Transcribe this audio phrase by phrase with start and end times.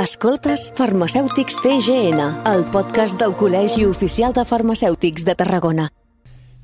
[0.00, 5.84] Escoltes Farmacèutics TGN, el podcast del Col·legi Oficial de Farmacèutics de Tarragona.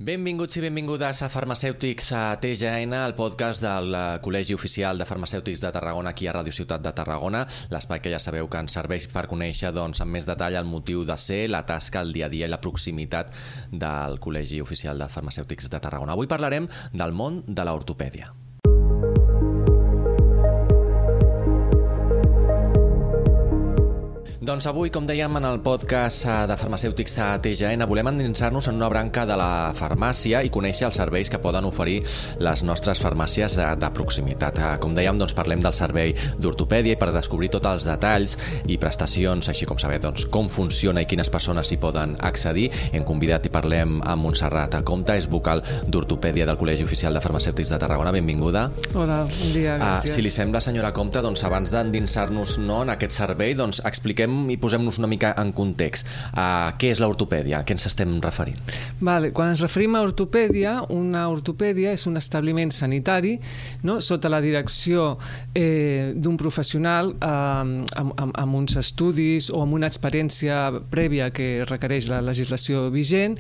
[0.01, 5.61] Benvinguts i benvingudes a Farmacèutics a TGN, el podcast del eh, Col·legi Oficial de Farmacèutics
[5.61, 9.11] de Tarragona, aquí a Ràdio Ciutat de Tarragona, l'espai que ja sabeu que ens serveix
[9.13, 12.33] per conèixer doncs, amb més detall el motiu de ser, la tasca, el dia a
[12.33, 13.37] dia i la proximitat
[13.69, 16.17] del Col·legi Oficial de Farmacèutics de Tarragona.
[16.17, 18.33] Avui parlarem del món de l'ortopèdia.
[24.49, 28.79] Doncs avui, com dèiem en el podcast eh, de farmacèutics de TGN, volem endinsar-nos en
[28.79, 31.99] una branca de la farmàcia i conèixer els serveis que poden oferir
[32.41, 34.57] les nostres farmàcies eh, de proximitat.
[34.57, 38.79] Eh, com dèiem, doncs parlem del servei d'ortopèdia i per descobrir tots els detalls i
[38.81, 43.51] prestacions, així com saber doncs, com funciona i quines persones hi poden accedir, hem convidat
[43.51, 48.17] i parlem amb Montserrat Comte, és vocal d'ortopèdia del Col·legi Oficial de Farmacèutics de Tarragona.
[48.17, 48.65] Benvinguda.
[48.95, 50.09] Hola, bon dia, gràcies.
[50.09, 54.38] Uh, si li sembla, senyora Comte, doncs abans d'endinsar-nos no, en aquest servei, doncs expliquem
[54.53, 56.09] i posem-nos una mica en context.
[56.33, 57.61] Uh, què és l'ortopèdia?
[57.61, 58.59] A què ens estem referint?
[59.01, 63.39] Vale, quan ens referim a ortopèdia, una ortopèdia és un establiment sanitari
[63.83, 64.01] no?
[64.01, 65.17] sota la direcció
[65.55, 70.59] eh, d'un professional eh, amb, amb, amb uns estudis o amb una experiència
[70.93, 73.39] prèvia que requereix la legislació vigent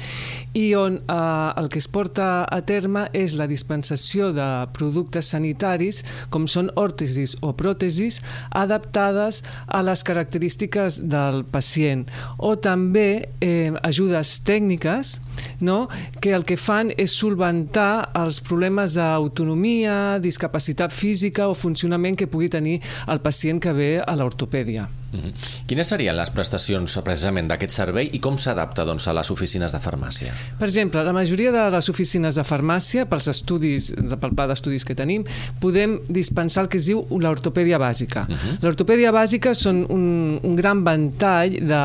[0.58, 1.18] i on eh,
[1.60, 6.02] el que es porta a terme és la dispensació de productes sanitaris
[6.32, 8.20] com són òrtesis o pròtesis
[8.56, 12.06] adaptades a les característiques del pacient
[12.38, 15.18] o també eh, ajudes tècniques
[15.60, 15.88] no?
[16.20, 22.48] que el que fan és solventar els problemes d'autonomia, discapacitat física o funcionament que pugui
[22.48, 24.88] tenir el pacient que ve a l'ortopèdia.
[25.10, 25.32] Mm -hmm.
[25.66, 29.78] Quines serien les prestacions precisament d'aquest servei i com s'adapta doncs, a les oficines de
[29.78, 30.32] farmàcia?
[30.58, 34.94] Per exemple, la majoria de les oficines de farmàcia, pels estudis, pel pla d'estudis que
[34.94, 35.24] tenim,
[35.60, 38.26] podem dispensar el que es diu l'ortopèdia bàsica.
[38.28, 38.58] Uh -huh.
[38.60, 41.82] L'ortopèdia bàsica són un, un gran ventall de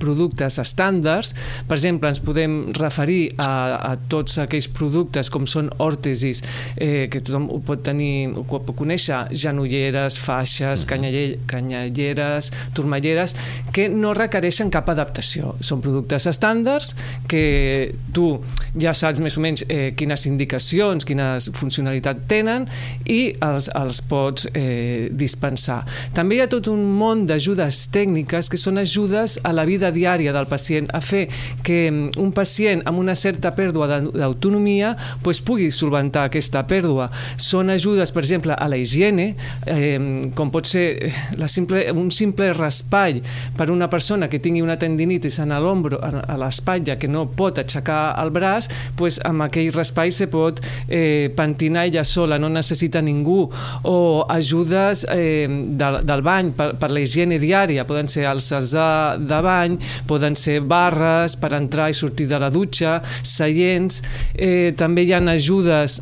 [0.00, 1.34] productes estàndards.
[1.68, 3.50] Per exemple, ens podem referir a,
[3.92, 6.42] a tots aquells productes com són òrtesis,
[6.76, 11.38] eh, que tothom ho pot tenir, ho pot conèixer, genolleres, faixes, uh -huh.
[11.46, 13.36] canyelleres, turmalleres
[13.72, 15.54] que no requereixen cap adaptació.
[15.60, 16.94] Són productes estàndards
[17.28, 18.40] que tu
[18.80, 22.66] ja saps més o menys eh, quines indicacions, quines funcionalitat tenen
[23.06, 25.84] i els, els pots eh, dispensar.
[26.14, 30.32] També hi ha tot un món d'ajudes tècniques que són ajudes a la vida diària
[30.34, 31.26] del pacient, a fer
[31.64, 37.10] que mm, un pacient amb una certa pèrdua d'autonomia pues, pugui solventar aquesta pèrdua.
[37.40, 39.34] Són ajudes, per exemple, a la higiene,
[39.66, 43.20] eh, com pot ser la simple, un simple raspall
[43.56, 48.14] per una persona que tingui una tendinitis en l'ombro, a l'espatlla, que no pot aixecar
[48.22, 48.68] el braç,
[48.98, 53.48] pues amb aquell raspall se pot eh, pentinar ella sola, no necessita ningú.
[53.84, 58.88] O ajudes eh, del, del bany per, per la higiene diària, poden ser alces de,
[59.26, 64.02] de bany, poden ser barres per entrar i sortir de la dutxa, seients,
[64.38, 66.00] eh, també hi ha ajudes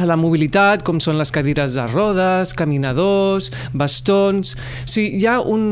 [0.00, 4.54] a la mobilitat, com són les cadires de rodes, caminadors, bastons...
[4.56, 5.64] O sigui, hi ha un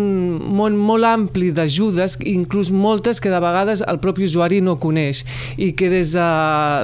[0.58, 5.24] món molt ampli d'ajudes, inclús moltes que de vegades el propi usuari no coneix
[5.56, 6.28] i que des de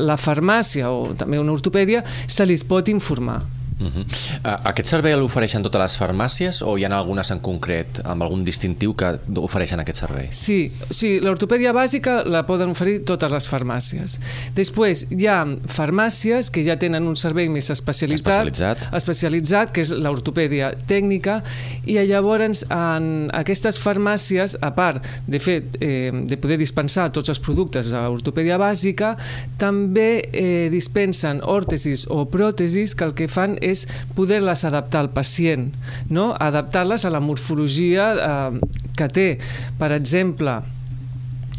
[0.04, 3.42] la farmàcia o també una ortopèdia se li pot informar.
[3.80, 4.00] Uh -huh.
[4.00, 8.44] uh, aquest servei l'ofereixen totes les farmàcies o hi ha algunes en concret amb algun
[8.44, 10.28] distintiu que ofereixen aquest servei?
[10.30, 14.20] Sí, sí l'ortopèdia bàsica la poden oferir totes les farmàcies.
[14.54, 19.90] Després hi ha farmàcies que ja tenen un servei més especialitzat, especialitzat, especialitzat que és
[19.90, 21.42] l'ortopèdia tècnica
[21.86, 27.40] i llavors en aquestes farmàcies, a part de, fet, eh, de poder dispensar tots els
[27.40, 29.16] productes de l'ortopèdia bàsica,
[29.58, 33.86] també eh, dispensen òrtesis o pròtesis que el que fan és
[34.16, 35.70] poder-les adaptar al pacient,
[36.10, 36.32] no?
[36.38, 38.62] adaptar-les a la morfologia eh,
[38.96, 39.28] que té.
[39.80, 40.60] Per exemple,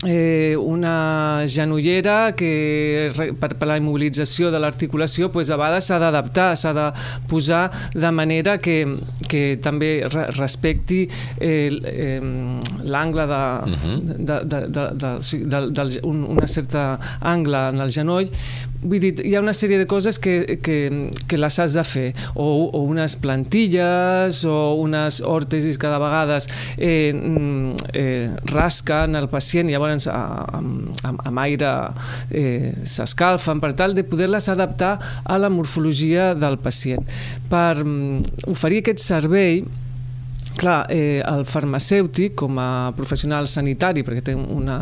[0.06, 6.50] eh, una genollera que per, per la immobilització de l'articulació pues, a vegades s'ha d'adaptar,
[6.60, 6.88] s'ha de
[7.30, 7.64] posar
[7.94, 8.78] de manera que,
[9.32, 11.06] que també re, respecti
[11.40, 12.20] eh, eh,
[12.84, 13.98] l'angle de, uh -huh.
[14.02, 18.30] de, de, de, de, de, de, de, un, una certa angle en el genoll
[18.86, 20.78] vull dir, hi ha una sèrie de coses que, que,
[21.30, 26.50] que les has de fer o, o unes plantilles o unes òrtesis que de vegades
[26.78, 31.72] eh, mm, eh, rasquen el pacient i llavors amb, amb, amb aire
[32.32, 37.06] eh, s'escalfen per tal de poder-les adaptar a la morfologia del pacient.
[37.50, 38.22] Per um,
[38.52, 39.64] oferir aquest servei
[40.58, 44.78] clar, eh, el farmacèutic, com a professional sanitari, perquè té una,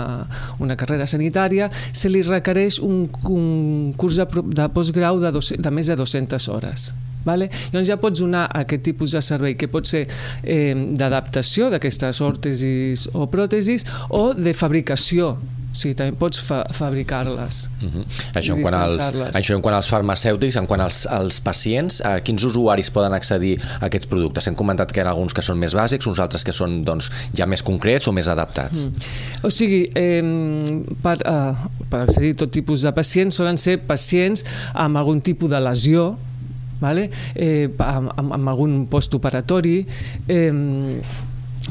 [0.64, 4.28] una carrera sanitària, se li requereix un, un curs de,
[4.60, 6.92] de postgrau de, dos, de més de 200 hores.
[7.24, 7.48] Vale?
[7.72, 10.06] Llavors ja pots donar aquest tipus de servei que pot ser
[10.44, 15.38] eh, d'adaptació d'aquestes òrtesis o pròtesis o de fabricació
[15.74, 17.64] o sigui, també pots fa fabricar-les.
[17.81, 18.04] Uh -huh.
[18.38, 18.98] això, en quant als,
[19.34, 23.60] això en quant als farmacèutics, en quant als, als pacients, a quins usuaris poden accedir
[23.80, 24.48] a aquests productes?
[24.48, 27.10] Hem comentat que hi ha alguns que són més bàsics, uns altres que són doncs,
[27.34, 28.86] ja més concrets o més adaptats.
[28.86, 28.92] Mm.
[29.42, 30.22] O sigui, eh,
[31.02, 31.56] per, eh,
[31.90, 36.18] per accedir a tot tipus de pacients, solen ser pacients amb algun tipus de lesió,
[36.80, 37.10] vale?
[37.36, 39.88] eh, amb, amb, amb algun postoperatori,
[40.28, 41.02] eh,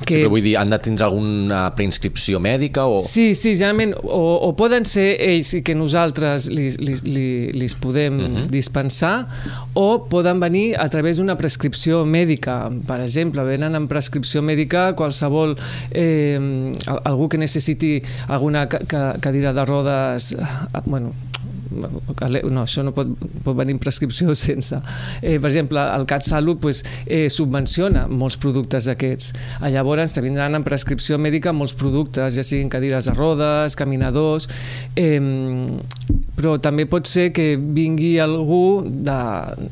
[0.01, 0.15] que...
[0.15, 2.99] Sí, vull dir, han de tindre alguna preinscripció mèdica o...
[3.05, 7.69] Sí, sí, generalment o, o poden ser ells i que nosaltres li, li, li, li
[7.81, 8.37] podem uh mhm.
[8.37, 8.47] -huh.
[8.51, 9.27] dispensar
[9.75, 12.71] o poden venir a través d'una prescripció mèdica.
[12.87, 15.57] Per exemple, venen amb prescripció mèdica qualsevol
[15.91, 16.73] eh,
[17.05, 21.13] algú que necessiti alguna cadira de rodes eh, bueno,
[21.73, 23.11] no, això no pot,
[23.45, 24.79] pot venir en prescripció sense.
[25.21, 29.33] Eh, per exemple, el CatSalut pues, eh, subvenciona molts productes d'aquests.
[29.73, 34.49] Llavors te vindran en prescripció mèdica molts productes, ja siguin cadires de rodes, caminadors,
[34.97, 35.21] eh,
[36.37, 39.19] però també pot ser que vingui algú de,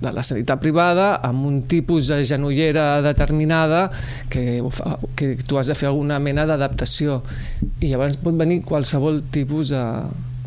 [0.00, 3.88] de la sanitat privada amb un tipus de genollera determinada
[4.31, 4.61] que,
[5.17, 7.20] que tu has de fer alguna mena d'adaptació
[7.81, 9.85] i llavors pot venir qualsevol tipus de,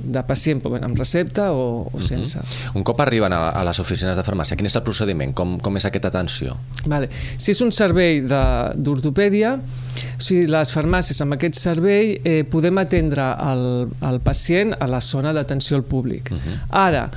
[0.04, 2.40] de pacient amb recepta o, o sense.
[2.40, 2.78] Uh -huh.
[2.78, 5.34] Un cop arriben a, a les oficines de farmàcia, quin és el procediment?
[5.34, 6.58] Com, com és aquesta atenció?
[6.86, 7.10] Vale.
[7.38, 13.36] Si és un servei d'ortopèdia, o sigui, les farmàcies amb aquest servei eh, podem atendre
[13.52, 16.32] el, el pacient a la zona d'atenció al públic.
[16.32, 16.58] Uh -huh.
[16.70, 17.10] Ara,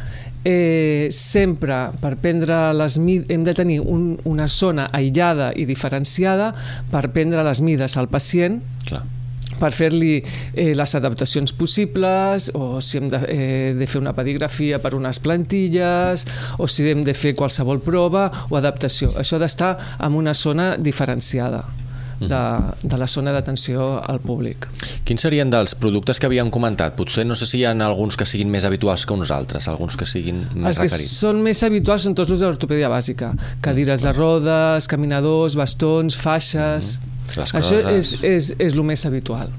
[0.45, 6.55] eh, sempre per prendre les mides hem de tenir un, una zona aïllada i diferenciada
[6.91, 9.16] per prendre les mides al pacient Clar
[9.61, 14.81] per fer-li eh, les adaptacions possibles o si hem de, eh, de fer una pedigrafia
[14.83, 16.27] per unes plantilles
[16.59, 19.15] o si hem de fer qualsevol prova o adaptació.
[19.17, 21.65] Això ha d'estar en una zona diferenciada
[22.21, 22.89] de, mhm.
[22.89, 24.67] de la zona d'atenció al públic.
[25.07, 26.97] Quins serien dels productes que havíem comentat?
[26.97, 29.97] Potser no sé si hi ha alguns que siguin més habituals que uns altres, alguns
[29.97, 31.03] que siguin més els requerits.
[31.03, 33.35] Els que són més habituals són tots els de l'ortopèdia bàsica.
[33.61, 36.97] Cadires mm, de rodes, caminadors, bastons, faixes...
[36.97, 39.53] Mm les Això és, és, és el més habitual.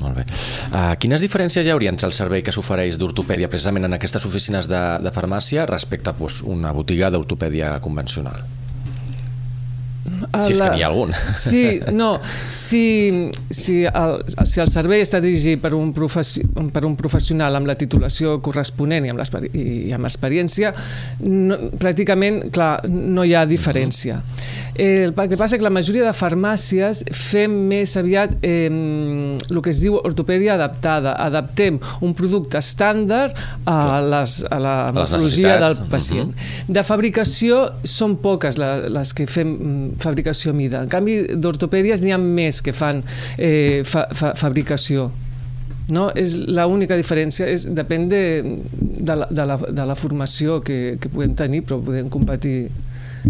[0.00, 0.24] Molt bé.
[0.72, 4.68] Uh, quines diferències hi hauria entre el servei que s'ofereix d'ortopèdia precisament en aquestes oficines
[4.70, 8.40] de, de farmàcia respecte a pues, una botiga d'ortopèdia convencional?
[10.32, 11.12] Si és que n'hi ha algun.
[11.36, 12.14] Sí, no,
[12.48, 14.14] si, si, el,
[14.48, 16.40] si el servei està dirigit per un, professi,
[16.72, 19.20] per un professional amb la titulació corresponent i amb,
[19.52, 20.72] i amb experiència,
[21.26, 24.22] no, pràcticament, clar, no hi ha diferència.
[24.72, 29.60] Eh, el que passa és que la majoria de farmàcies fem més aviat eh, el
[29.60, 31.12] que es diu ortopèdia adaptada.
[31.20, 33.36] Adaptem un producte estàndard
[33.68, 36.32] a, les, a la morfologia del pacient.
[36.32, 36.72] Uh -huh.
[36.80, 40.82] De fabricació són poques les, les que fem fabricació a mida.
[40.82, 43.02] En canvi, d'ortopèdies n'hi ha més que fan
[43.38, 45.10] eh, fa, fa, fabricació.
[45.92, 46.08] No?
[46.16, 48.22] És l'única diferència, és, depèn de,
[48.80, 52.70] de, la, de, la, de la formació que, que podem tenir, però podem competir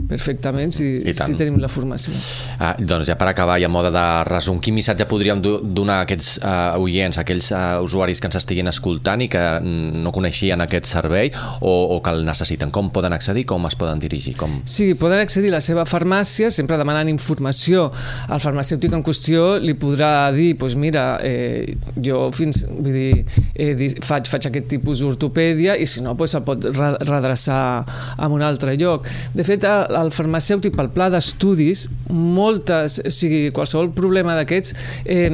[0.08, 2.14] perfectament si, si tenim la formació.
[2.58, 6.06] Ah, doncs ja per acabar, i a moda de resum, quin missatge podríem donar a
[6.06, 10.60] aquests uh, oients, a aquells uh, usuaris que ens estiguin escoltant i que no coneixien
[10.64, 12.72] aquest servei o, o que el necessiten?
[12.74, 13.44] Com poden accedir?
[13.48, 14.34] Com es poden dirigir?
[14.40, 14.60] Com...
[14.68, 17.90] Sí, poden accedir a la seva farmàcia, sempre demanant informació.
[18.28, 23.24] al farmacèutic en qüestió li podrà dir, doncs mira, eh, jo fins, vull dir,
[23.54, 23.74] eh,
[24.04, 27.62] faig, faig aquest tipus d'ortopèdia i si no, doncs el pot redreçar
[28.16, 29.08] a un altre lloc.
[29.34, 34.74] De fet, el farmacèutic pel pla d'estudis, moltes, o sigui, qualsevol problema d'aquests,
[35.04, 35.28] eh,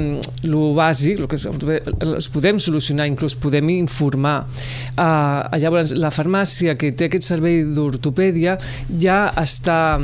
[0.45, 4.47] el bàsic, el que els podem solucionar, inclús podem informar.
[4.97, 8.59] Eh, llavors, la farmàcia que té aquest servei d'ortopèdia
[9.01, 9.99] ja està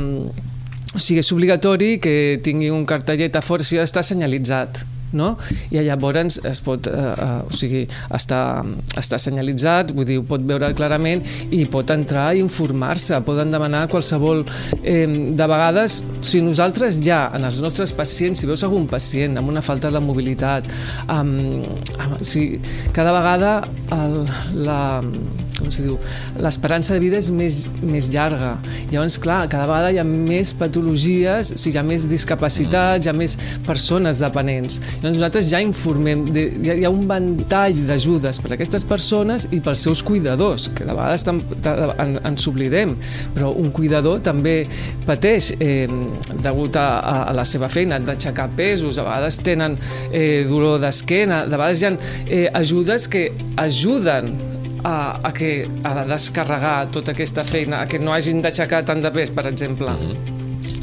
[0.95, 5.35] o sigui, és obligatori que tingui un cartellet a fora, si ha d'estar senyalitzat no?
[5.71, 8.39] i llavors es pot, eh, eh, o sigui, està,
[8.97, 13.85] està senyalitzat, vull dir, ho pot veure clarament i pot entrar i informar-se, poden demanar
[13.91, 14.45] qualsevol...
[14.83, 19.51] Eh, de vegades, si nosaltres ja, en els nostres pacients, si veus algun pacient amb
[19.51, 20.67] una falta de mobilitat,
[21.11, 21.65] amb,
[21.99, 22.59] amb, sigui,
[22.95, 23.55] cada vegada
[23.95, 24.17] el,
[24.65, 24.79] la,
[25.59, 25.97] com se diu,
[26.41, 28.55] l'esperança de vida és més, més llarga.
[28.91, 33.11] Llavors, clar, cada vegada hi ha més patologies, o sigui, hi ha més discapacitats, hi
[33.11, 34.79] ha més persones dependents.
[34.97, 38.87] Llavors nosaltres ja informem, de, hi, ha, hi ha un ventall d'ajudes per a aquestes
[38.87, 42.95] persones i pels seus cuidadors, que de vegades tam, en, ens oblidem,
[43.35, 44.57] però un cuidador també
[45.07, 45.87] pateix eh,
[46.43, 46.87] degut a,
[47.29, 49.79] a la seva feina d'aixecar pesos, a vegades tenen
[50.11, 53.29] eh, dolor d'esquena, de vegades hi ha eh, ajudes que
[53.61, 54.33] ajuden
[54.85, 55.51] a, a, que,
[55.83, 59.89] a descarregar tota aquesta feina, a que no hagin d'aixecar tant de pes, per exemple.
[59.89, 60.34] Mm -hmm.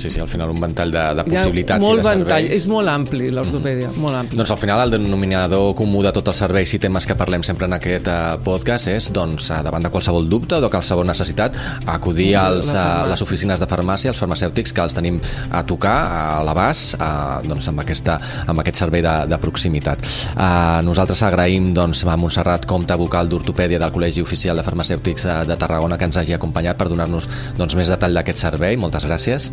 [0.03, 2.25] Sí, sí, al final un ventall de, de possibilitats molt i de serveis.
[2.25, 4.03] ventall, és molt ampli l'ortopèdia, mm -hmm.
[4.03, 4.39] molt ampli.
[4.39, 7.67] Doncs al final el denominador comú de tots els serveis i temes que parlem sempre
[7.67, 11.57] en aquest uh, podcast és, doncs, uh, davant de qualsevol dubte o de qualsevol necessitat,
[11.87, 16.43] acudir als, a les oficines de farmàcia, als farmacèutics, que els tenim a tocar a
[16.43, 20.03] l'abast, uh, doncs, amb, aquesta, amb aquest servei de, de proximitat.
[20.35, 25.57] Uh, nosaltres agraïm doncs, a Montserrat Comte, vocal d'ortopèdia del Col·legi Oficial de Farmacèutics de
[25.57, 28.77] Tarragona, que ens hagi acompanyat per donar-nos doncs, més detall d'aquest servei.
[28.77, 29.53] Moltes gràcies.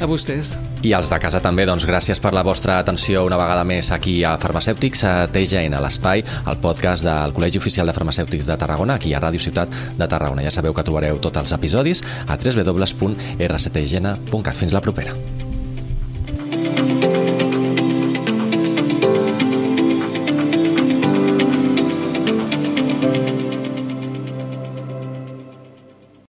[0.00, 0.56] A vostès.
[0.86, 4.24] I als de casa també, doncs gràcies per la vostra atenció una vegada més aquí
[4.24, 8.94] a Farmacèutics, a TGN, a l'Espai, al podcast del Col·legi Oficial de Farmacèutics de Tarragona,
[9.00, 9.68] aquí a Ràdio Ciutat
[9.98, 10.42] de Tarragona.
[10.46, 14.56] Ja sabeu que trobareu tots els episodis a www.rctgn.cat.
[14.58, 15.47] Fins la propera.